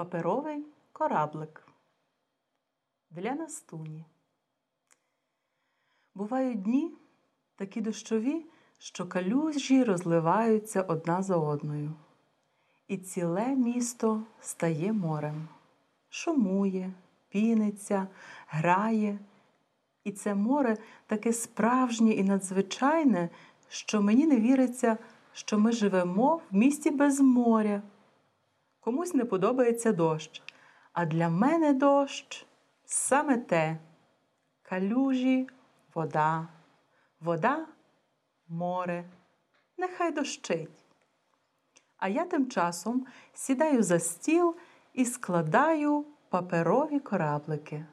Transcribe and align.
Паперовий 0.00 0.64
кораблик 0.92 1.66
для 3.10 3.34
Настуні. 3.34 4.04
Бувають 6.14 6.62
дні 6.62 6.94
такі 7.56 7.80
дощові, 7.80 8.46
що 8.78 9.06
калюжі 9.06 9.84
розливаються 9.84 10.82
одна 10.82 11.22
за 11.22 11.36
одною. 11.36 11.92
І 12.88 12.98
ціле 12.98 13.46
місто 13.46 14.22
стає 14.40 14.92
морем, 14.92 15.48
шумує, 16.10 16.92
піниться, 17.28 18.08
грає. 18.46 19.18
І 20.04 20.12
це 20.12 20.34
море 20.34 20.76
таке 21.06 21.32
справжнє 21.32 22.12
і 22.12 22.24
надзвичайне, 22.24 23.28
що 23.68 24.02
мені 24.02 24.26
не 24.26 24.36
віриться, 24.36 24.98
що 25.32 25.58
ми 25.58 25.72
живемо 25.72 26.36
в 26.50 26.56
місті 26.56 26.90
без 26.90 27.20
моря. 27.20 27.82
Комусь 28.80 29.14
не 29.14 29.24
подобається 29.24 29.92
дощ, 29.92 30.42
а 30.92 31.06
для 31.06 31.28
мене 31.28 31.72
дощ 31.72 32.46
саме 32.84 33.36
те 33.38 33.78
калюжі, 34.62 35.48
вода, 35.94 36.48
вода, 37.20 37.66
море, 38.48 39.04
нехай 39.76 40.12
дощить. 40.12 40.84
А 41.96 42.08
я 42.08 42.24
тим 42.24 42.50
часом 42.50 43.06
сідаю 43.34 43.82
за 43.82 43.98
стіл 43.98 44.56
і 44.92 45.04
складаю 45.04 46.04
паперові 46.28 47.00
кораблики. 47.00 47.86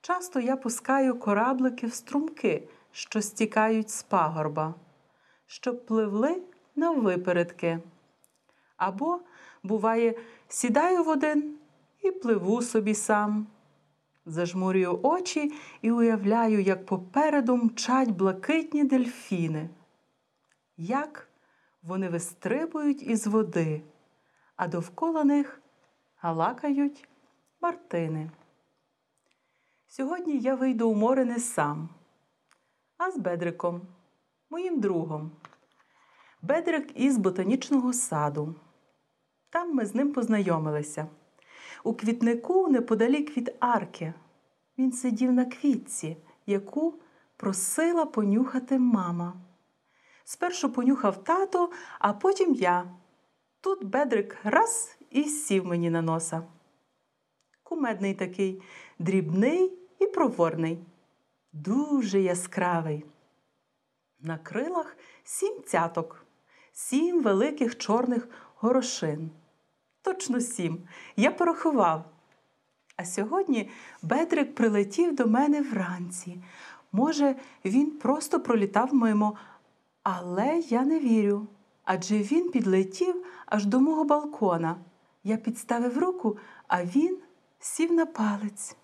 Часто 0.00 0.40
я 0.40 0.56
пускаю 0.56 1.18
кораблики 1.18 1.86
в 1.86 1.94
струмки, 1.94 2.68
що 2.92 3.22
стікають 3.22 3.90
з 3.90 4.02
пагорба, 4.02 4.74
щоб 5.46 5.86
пливли 5.86 6.42
на 6.76 6.90
випередки. 6.90 7.80
Або, 8.76 9.20
буває, 9.64 10.14
сідаю 10.48 11.04
в 11.04 11.08
один 11.08 11.58
і 12.02 12.10
пливу 12.10 12.62
собі 12.62 12.94
сам. 12.94 13.46
Зажмурюю 14.26 15.00
очі 15.02 15.52
і 15.82 15.90
уявляю, 15.90 16.60
як 16.60 16.86
попереду 16.86 17.56
мчать 17.56 18.10
блакитні 18.10 18.84
дельфіни. 18.84 19.70
Як 20.76 21.28
вони 21.82 22.08
вистрибують 22.08 23.02
із 23.02 23.26
води, 23.26 23.82
а 24.56 24.68
довкола 24.68 25.24
них 25.24 25.60
галакають 26.16 27.08
мартини. 27.60 28.30
Сьогодні 29.86 30.38
я 30.38 30.54
вийду 30.54 30.90
у 30.90 30.94
море 30.94 31.24
не 31.24 31.38
сам, 31.38 31.88
а 32.98 33.10
з 33.10 33.18
Бедриком, 33.18 33.82
моїм 34.50 34.80
другом. 34.80 35.30
Бедрик 36.42 37.00
із 37.00 37.18
ботанічного 37.18 37.92
саду. 37.92 38.54
Там 39.54 39.74
ми 39.74 39.86
з 39.86 39.94
ним 39.94 40.12
познайомилися. 40.12 41.06
У 41.84 41.94
квітнику 41.94 42.68
неподалік 42.68 43.36
від 43.36 43.56
арки. 43.60 44.14
Він 44.78 44.92
сидів 44.92 45.32
на 45.32 45.44
квітці, 45.44 46.16
яку 46.46 46.94
просила 47.36 48.06
понюхати 48.06 48.78
мама. 48.78 49.34
Спершу 50.24 50.72
понюхав 50.72 51.24
тато, 51.24 51.70
а 51.98 52.12
потім 52.12 52.54
я. 52.54 52.84
Тут 53.60 53.84
Бедрик 53.84 54.36
раз 54.44 54.98
і 55.10 55.24
сів 55.24 55.66
мені 55.66 55.90
на 55.90 56.02
носа. 56.02 56.42
Кумедний 57.62 58.14
такий, 58.14 58.62
дрібний 58.98 59.72
і 59.98 60.06
проворний, 60.06 60.78
дуже 61.52 62.20
яскравий. 62.20 63.04
На 64.20 64.38
крилах 64.38 64.96
сім 65.24 65.62
цяток, 65.66 66.26
сім 66.72 67.22
великих 67.22 67.78
чорних 67.78 68.28
горошин. 68.54 69.30
Точно 70.04 70.40
сім. 70.40 70.78
Я 71.16 71.30
порахував. 71.30 72.04
А 72.96 73.04
сьогодні 73.04 73.70
Бедрик 74.02 74.54
прилетів 74.54 75.14
до 75.14 75.26
мене 75.26 75.62
вранці. 75.62 76.42
Може, 76.92 77.36
він 77.64 77.90
просто 77.90 78.40
пролітав 78.40 78.94
мимо, 78.94 79.36
але 80.02 80.58
я 80.58 80.84
не 80.84 80.98
вірю. 80.98 81.46
Адже 81.84 82.18
він 82.18 82.50
підлетів 82.50 83.26
аж 83.46 83.66
до 83.66 83.80
мого 83.80 84.04
балкона. 84.04 84.76
Я 85.24 85.36
підставив 85.36 85.98
руку, 85.98 86.38
а 86.68 86.84
він 86.84 87.18
сів 87.58 87.92
на 87.92 88.06
палець. 88.06 88.76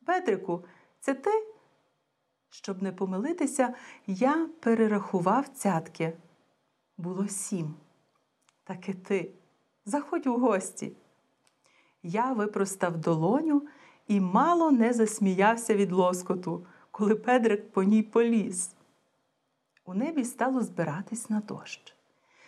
Бедрику, 0.00 0.64
це 1.00 1.14
ти? 1.14 1.30
Щоб 2.50 2.82
не 2.82 2.92
помилитися, 2.92 3.74
я 4.06 4.48
перерахував 4.60 5.48
цятки. 5.48 6.12
Було 6.98 7.28
сім. 7.28 7.74
Так 8.64 8.88
і 8.88 8.94
ти. 8.94 9.32
Заходь 9.88 10.26
у 10.26 10.38
гості. 10.38 10.92
Я 12.02 12.32
випростав 12.32 12.96
долоню 12.96 13.62
і 14.08 14.20
мало 14.20 14.70
не 14.70 14.92
засміявся 14.92 15.74
від 15.74 15.92
лоскоту, 15.92 16.66
коли 16.90 17.14
Педрик 17.14 17.72
по 17.72 17.82
ній 17.82 18.02
поліз. 18.02 18.74
У 19.84 19.94
небі 19.94 20.24
стало 20.24 20.62
збиратись 20.62 21.30
на 21.30 21.40
дощ. 21.40 21.94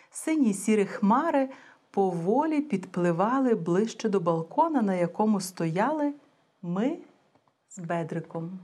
Сині 0.09 0.53
сірі 0.53 0.85
хмари 0.85 1.49
поволі 1.91 2.61
підпливали 2.61 3.55
ближче 3.55 4.09
до 4.09 4.19
балкона, 4.19 4.81
на 4.81 4.95
якому 4.95 5.41
стояли 5.41 6.13
ми 6.61 6.97
з 7.69 7.79
Бедриком. 7.79 8.59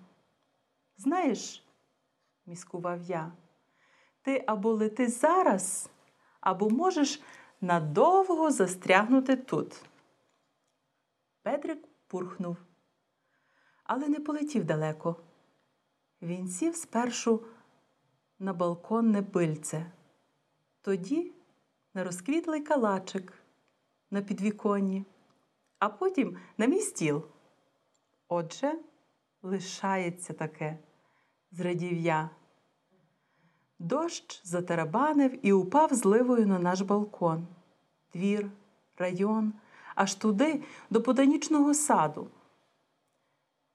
Знаєш, 0.97 1.65
міскував 2.45 3.01
я, 3.01 3.31
ти 4.21 4.43
або 4.47 4.73
лети 4.73 5.07
зараз, 5.07 5.89
або 6.41 6.69
можеш 6.69 7.21
надовго 7.61 8.51
застрягнути 8.51 9.35
тут. 9.35 9.85
Бедрик 11.45 11.87
пурхнув, 12.07 12.57
але 13.83 14.07
не 14.07 14.19
полетів 14.19 14.65
далеко. 14.65 15.15
Він 16.21 16.47
сів 16.47 16.75
спершу 16.75 17.43
на 18.39 18.53
балконне 18.53 19.23
пильце, 19.23 19.91
тоді 20.81 21.33
на 21.93 22.03
розквітлий 22.03 22.61
калачик 22.61 23.33
на 24.11 24.21
підвіконні, 24.21 25.05
а 25.79 25.89
потім 25.89 26.37
на 26.57 26.65
мій 26.65 26.81
стіл. 26.81 27.25
Отже, 28.27 28.79
лишається 29.41 30.33
таке, 30.33 30.79
зрадів 31.51 31.97
я. 31.97 32.29
Дощ 33.85 34.41
затарабанив 34.43 35.45
і 35.45 35.53
упав 35.53 35.93
зливою 35.93 36.47
на 36.47 36.59
наш 36.59 36.81
балкон, 36.81 37.47
двір, 38.13 38.51
район, 38.97 39.53
аж 39.95 40.15
туди, 40.15 40.63
до 40.89 40.99
ботанічного 40.99 41.73
саду. 41.73 42.29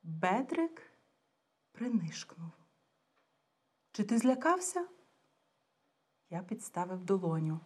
Бедрик 0.02 0.82
принишкнув. 1.72 2.50
Чи 3.92 4.04
ти 4.04 4.18
злякався? 4.18 4.86
Я 6.30 6.42
підставив 6.42 7.04
долоню. 7.04 7.60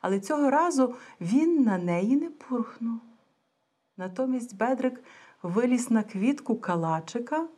Але 0.00 0.20
цього 0.20 0.50
разу 0.50 0.94
він 1.20 1.62
на 1.62 1.78
неї 1.78 2.16
не 2.16 2.30
пурхнув. 2.30 3.00
Натомість 3.96 4.56
Бедрик 4.56 5.04
виліз 5.42 5.90
на 5.90 6.02
квітку 6.02 6.60
калачика 6.60 7.48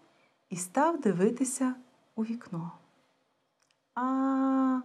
і 0.51 0.57
став 0.57 1.01
дивитися 1.01 1.75
у 2.15 2.25
вікно. 2.25 2.73
А, 3.97 4.81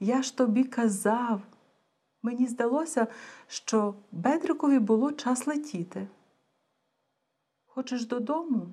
я 0.00 0.22
ж 0.22 0.36
тобі 0.36 0.64
казав. 0.64 1.40
Мені 2.22 2.46
здалося, 2.46 3.06
що 3.46 3.94
Бедрикові 4.12 4.78
було 4.78 5.12
час 5.12 5.46
летіти. 5.46 6.08
Хочеш 7.66 8.06
додому? 8.06 8.68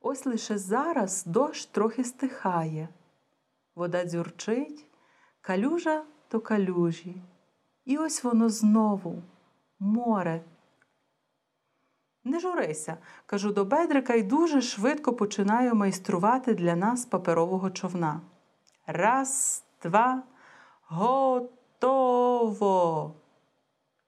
Ось 0.00 0.26
лише 0.26 0.58
зараз 0.58 1.24
дощ 1.26 1.66
трохи 1.66 2.04
стихає. 2.04 2.88
Вода 3.74 4.04
дзюрчить, 4.04 4.86
калюжа 5.40 6.04
то 6.28 6.40
калюжі. 6.40 7.22
І 7.84 7.98
ось 7.98 8.24
воно 8.24 8.48
знову 8.48 9.22
море. 9.78 10.44
Не 12.24 12.40
журися, 12.40 12.96
кажу 13.26 13.52
до 13.52 13.64
Бедрика 13.64 14.14
і 14.14 14.22
дуже 14.22 14.62
швидко 14.62 15.12
починаю 15.12 15.74
майструвати 15.74 16.54
для 16.54 16.76
нас 16.76 17.04
паперового 17.04 17.70
човна. 17.70 18.20
Раз, 18.86 19.64
два, 19.82 20.22
готово. 20.86 22.34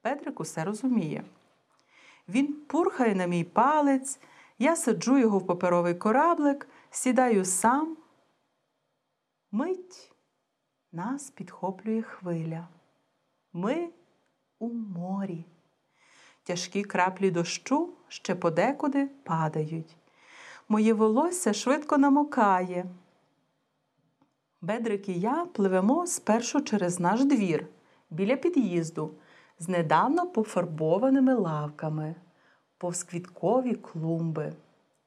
Бедрик 0.04 0.40
усе 0.40 0.64
розуміє. 0.64 1.24
Він 2.28 2.52
пурхає 2.52 3.14
на 3.14 3.26
мій 3.26 3.44
палець, 3.44 4.20
я 4.58 4.76
саджу 4.76 5.18
його 5.18 5.38
в 5.38 5.46
паперовий 5.46 5.94
кораблик, 5.94 6.68
сідаю 6.90 7.44
сам. 7.44 7.96
Мить 9.52 10.12
нас 10.92 11.30
підхоплює 11.30 12.02
хвиля. 12.02 12.68
Ми 13.52 13.88
у 14.58 14.68
морі. 14.68 15.44
Тяжкі 16.42 16.82
краплі 16.84 17.30
дощу 17.30 17.92
ще 18.08 18.34
подекуди 18.34 19.06
падають. 19.06 19.96
Моє 20.68 20.94
волосся 20.94 21.52
швидко 21.52 21.98
намокає. 21.98 22.86
Бедрик 24.60 25.08
і 25.08 25.20
я 25.20 25.46
пливемо 25.52 26.06
спершу 26.06 26.60
через 26.60 27.00
наш 27.00 27.24
двір, 27.24 27.66
біля 28.10 28.36
під'їзду, 28.36 29.10
з 29.58 29.68
недавно 29.68 30.26
пофарбованими 30.26 31.34
лавками, 31.34 32.14
повз 32.78 33.02
квіткові 33.02 33.74
клумби. 33.74 34.52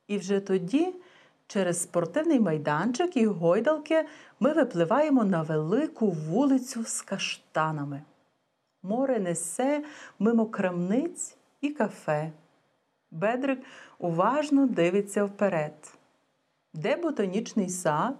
І 0.07 0.17
вже 0.17 0.39
тоді, 0.39 0.95
через 1.47 1.81
спортивний 1.81 2.39
майданчик 2.39 3.17
і 3.17 3.25
гойдалки, 3.25 4.05
ми 4.39 4.53
випливаємо 4.53 5.23
на 5.23 5.41
велику 5.41 6.07
вулицю 6.07 6.83
з 6.83 7.01
каштанами. 7.01 8.01
Море 8.83 9.19
несе 9.19 9.83
мимо 10.19 10.45
крамниць 10.45 11.37
і 11.61 11.69
кафе. 11.69 12.31
Бедрик 13.11 13.59
уважно 13.99 14.67
дивиться 14.67 15.23
вперед. 15.23 15.93
Де 16.73 16.95
ботанічний 16.95 17.69
сад? 17.69 18.15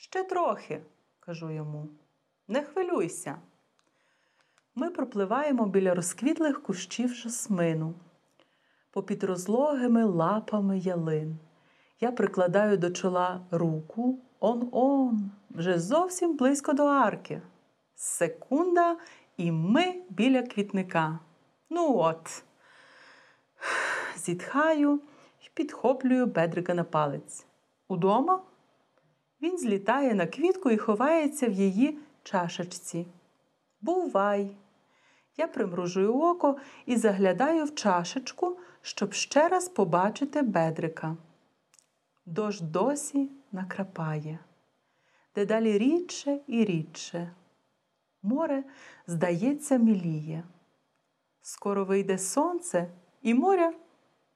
Ще 0.00 0.24
трохи, 0.24 0.82
кажу 1.20 1.50
йому. 1.50 1.88
Не 2.48 2.62
хвилюйся. 2.62 3.38
Ми 4.74 4.90
пропливаємо 4.90 5.66
біля 5.66 5.94
розквітлих 5.94 6.62
кущів 6.62 7.14
жасмину, 7.14 7.94
попід 8.90 9.24
розлогими 9.24 10.04
лапами 10.04 10.78
ялин. 10.78 11.38
Я 12.00 12.12
прикладаю 12.12 12.76
до 12.76 12.90
чола 12.90 13.46
руку 13.50 14.18
он-он, 14.40 15.30
вже 15.50 15.78
зовсім 15.78 16.36
близько 16.36 16.72
до 16.72 16.86
арки. 16.86 17.42
Секунда, 17.94 18.96
і 19.36 19.52
ми 19.52 20.02
біля 20.10 20.42
квітника. 20.42 21.18
Ну 21.70 21.96
от. 21.96 22.42
Зітхаю 24.16 25.00
і 25.40 25.50
підхоплюю 25.54 26.26
бедрика 26.26 26.74
на 26.74 26.84
палець. 26.84 27.46
Удома? 27.88 28.42
Він 29.42 29.58
злітає 29.58 30.14
на 30.14 30.26
квітку 30.26 30.70
і 30.70 30.76
ховається 30.76 31.46
в 31.46 31.52
її 31.52 31.98
чашечці. 32.22 33.06
Бувай! 33.80 34.56
Я 35.36 35.48
примружую 35.48 36.14
око 36.14 36.56
і 36.86 36.96
заглядаю 36.96 37.64
в 37.64 37.74
чашечку, 37.74 38.58
щоб 38.82 39.12
ще 39.12 39.48
раз 39.48 39.68
побачити 39.68 40.42
бедрика. 40.42 41.16
Дощ 42.26 42.60
досі 42.60 43.30
накрапає, 43.52 44.38
дедалі 45.34 45.78
рідше 45.78 46.40
і 46.46 46.64
рідше. 46.64 47.34
Море, 48.22 48.64
здається, 49.06 49.76
міліє. 49.76 50.44
Скоро 51.42 51.84
вийде 51.84 52.18
сонце, 52.18 52.90
і 53.22 53.34
моря 53.34 53.72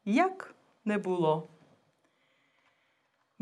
як 0.05 0.55
не 0.85 0.99
було. 0.99 1.49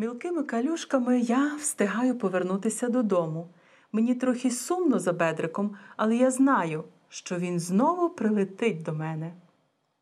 Мілкими 0.01 0.43
калюшками 0.43 1.21
я 1.21 1.55
встигаю 1.57 2.19
повернутися 2.19 2.89
додому. 2.89 3.49
Мені 3.93 4.15
трохи 4.15 4.51
сумно 4.51 4.99
за 4.99 5.13
бедриком, 5.13 5.77
але 5.97 6.17
я 6.17 6.31
знаю, 6.31 6.85
що 7.09 7.37
він 7.37 7.61
знову 7.61 8.11
прилетить 8.11 8.83
до 8.83 8.93
мене. 8.93 9.35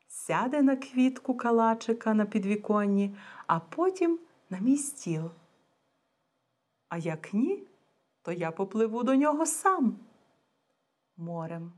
Сяде 0.08 0.62
на 0.62 0.76
квітку 0.76 1.36
калачика 1.36 2.14
на 2.14 2.24
підвіконні, 2.24 3.16
а 3.46 3.60
потім 3.60 4.18
на 4.50 4.58
мій 4.58 4.76
стіл. 4.76 5.30
А 6.88 6.98
як 6.98 7.34
ні, 7.34 7.66
то 8.22 8.32
я 8.32 8.50
попливу 8.50 9.02
до 9.02 9.14
нього 9.14 9.46
сам 9.46 9.96
морем. 11.16 11.72